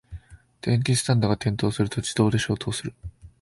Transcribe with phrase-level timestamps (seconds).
[0.61, 2.95] 電気スタンドが転倒すると自動で消灯する